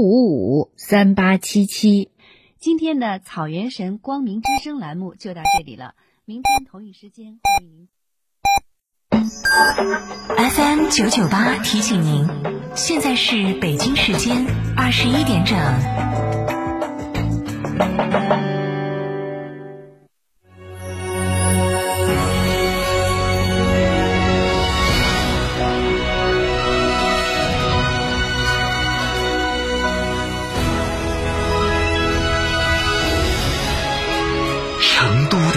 [0.00, 2.10] 五五三八七七。
[2.58, 7.88] 今天的草原神光明之声栏目就到这里了，明天同一时间欢迎您。
[10.50, 12.26] FM 九九八提醒您，
[12.74, 16.29] 现在是北京时间二十一点整。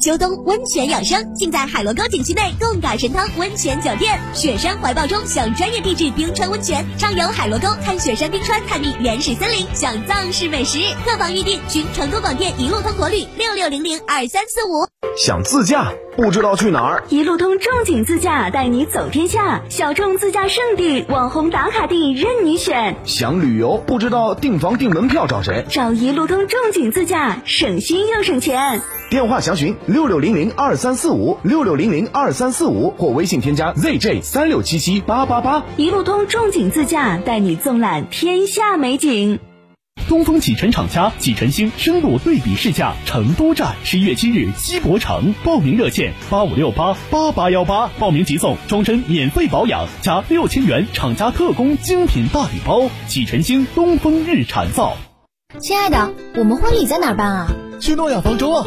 [0.00, 4.16] 秋冬温泉养生，尽在海螺沟景区内贡嘎神汤温泉酒店。
[4.32, 10.78] 雪山怀抱中享专业地质冰川温泉，畅游海螺沟，看雪山冰川，探秘原始森林，享藏式美食。
[11.04, 14.86] 客房预订，寻成都广电一路通国旅六六零零二三四五。
[15.16, 17.04] 想自驾不知道去哪儿？
[17.08, 22.94] 一路通众景自驾带你走天下，小众自驾圣地、网红打卡地任你选。
[23.04, 25.64] 想旅游不知道订房订门票找谁？
[25.68, 28.80] 找一路通众景自驾，省心又省钱。
[29.10, 35.64] 电话详询六六零零二三四五六六零零二三四五或微信添加 zj 三六七七八八八。
[35.78, 39.38] 一路通众景自驾带你纵览天下美景。
[40.06, 52.90] 东风启辰厂家启辰星深度对比试驾成都站，十一月七日西博城，报名热线八五六八八八幺八，报名即送终身免费保养加六千元厂家特供精品大礼包。
[53.06, 54.98] 启辰星东风日产造。
[55.58, 57.46] 亲爱的，我们婚礼在哪儿办啊？
[57.80, 58.66] 去诺亚方舟啊！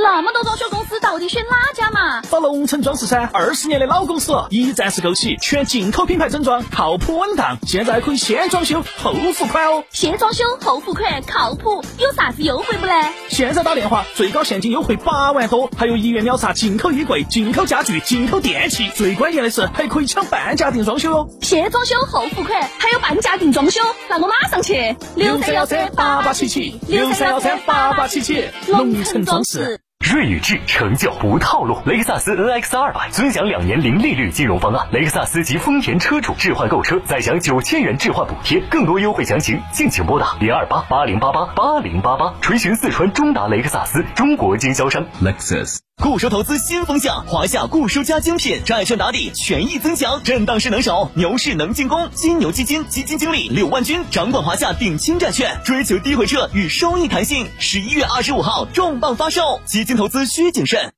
[0.00, 2.22] 那么多装修公司，到底选哪家嘛？
[2.22, 7.58] 找龙城装饰噻，二十年的老公司，一站式购齐，全进口品牌整装，靠谱稳当。
[7.66, 9.82] 现在可以先装修后付款哦。
[9.90, 12.92] 先装修后付款，靠谱，有啥子优惠不嘞？
[13.28, 21.28] 现在打电话，最高现金优惠八万多，还有一元秒杀进口衣柜、进口家具、进口电器，最关键的是还可以抢半价定装修哦。
[21.42, 24.96] 先装修后付款，还有半价定装修，那我马上去。
[25.16, 29.80] 六三幺三八八七七，六三幺三八八七七，龙城装饰。
[30.10, 45.87] 锐宇智成就不套路，雷克萨斯 NX 二百尊享两年零利率金融方案，雷克萨斯及丰田车主置换购车再享九千元置换补贴，更多优惠详情敬请拨打零二八八零八八八零八八，垂询四川中达雷克萨斯中国经销商 Lexus。
[45.98, 52.08] 固收投资新风向，华夏固收加精品债券打底权益增强，震荡势能守，牛市能进攻。
[52.14, 57.48] 金牛基金基金经理柳万军掌管华夏顶清债券，追求低回撤与收益弹性。
[57.58, 60.92] 十一月二十五号重磅发售，基金投资需谨慎。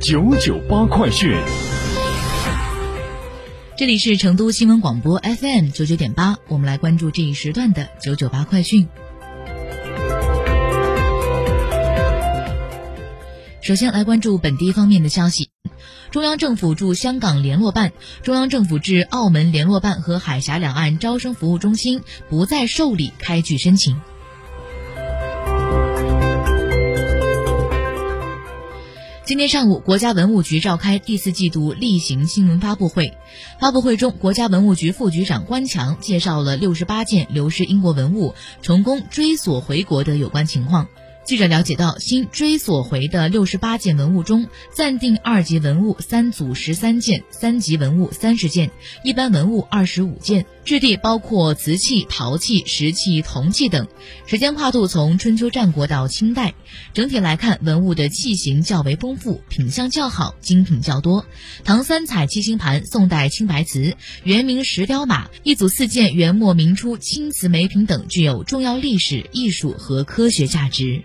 [0.00, 1.36] 九九八快讯，
[3.76, 8.88] 这里是成都新闻广播 FM 九九点八，我们来关注这一时段的九九八快讯。
[13.62, 15.50] 首先来关注本地方面的消息，
[16.10, 24.00] 中央政府驻香港联络办、中央政府驻澳门联络办和海峡两岸招生服务中心不再受理开具申请。
[29.26, 33.12] 今天上午，国家文物局召开第四季度例行新闻发布会。
[33.60, 40.88] 发布会中，国家文物局副局长关强介绍了六十八件流失英国文物成功追索回国的有关情况。
[41.30, 48.72] 记者了解到，新追索回的六十八件文物中，暂定二级文物三组十三件，三级文物三十件，
[49.04, 53.86] 一般文物二十五件，质地包括瓷器、陶器、石器、铜器等，
[54.26, 56.52] 时间跨度从春秋战国到清代。
[56.94, 61.24] 整体来看，文物的器型较为丰富，品相较好，精品较多。
[61.62, 63.94] 唐三彩七星盘、宋代青白瓷、
[64.24, 71.04] 元明石雕马一组四件元末明初青瓷梅瓶等，具有重要历史、艺术和科学价值。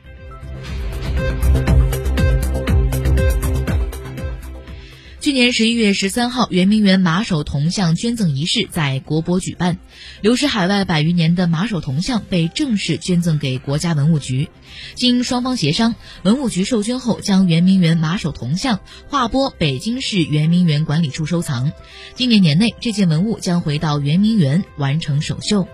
[5.35, 9.77] 年十一月十三号，圆明园马首铜像捐赠仪式在国博举办，
[10.21, 14.47] 流失海外百余年的马首铜像被正式捐赠给国家文物局。
[14.93, 18.79] 经双方协商，文物局授捐后，将圆明园马首铜像
[19.09, 21.73] 划拨北京市圆明园管理处收藏。
[22.15, 25.67] 今年年内，这件文物将回到圆明园完成首秀。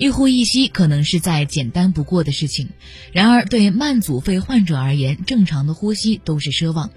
[0.00, 2.70] 一呼一吸可能是再简单不过的事情，
[3.12, 6.90] 然而对慢阻肺患者而言，正常的呼吸都是奢望。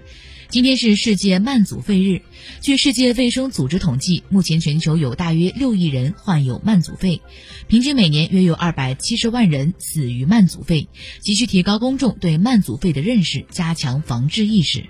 [0.48, 2.22] 今天是世界慢阻肺日。
[2.62, 7.20] 据世界卫生组织统计，目前全球有大约六亿人患有慢阻肺，
[7.68, 10.88] 平均每年约有二百七十万人死于慢阻肺。
[11.20, 14.86] 急需提高公众对慢阻肺的认识，加强防治意识。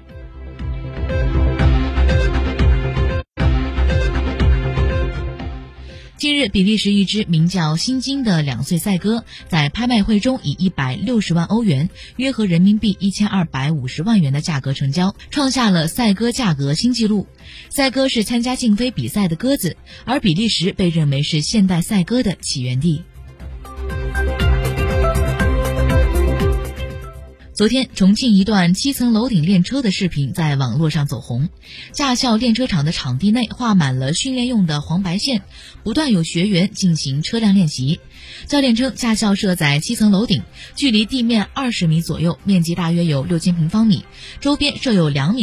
[6.24, 17.26] 近日，比利时一只名叫“新金”的两岁赛鸽在拍卖会中以一百六十万欧元（约合人民币一千二百五十万元）的价格成交，创下了赛鸽价格新纪录。
[17.68, 19.76] 赛鸽是参加竞飞比赛的鸽子，
[20.06, 23.02] 而比利时被认为是现代赛鸽的起源地。
[27.54, 31.48] 昨天，重庆一段七层楼顶练车的视频在网络上走红。
[31.92, 35.42] 驾校练车场的场地内画满了训练用的黄白线，
[35.84, 38.00] 不断有学员进行车辆练习。
[38.48, 40.42] 教练称，驾校设在七层楼顶，
[40.74, 44.04] 距离地面二十米左右，面积大约有六千平方米，
[44.40, 45.42] 周边设有两米。